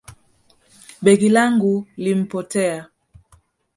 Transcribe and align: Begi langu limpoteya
Begi 1.03 1.29
langu 1.35 1.73
limpoteya 2.03 2.81